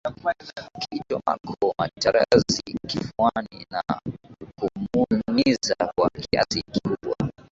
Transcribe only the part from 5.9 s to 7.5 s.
kwa kiasi kikubwa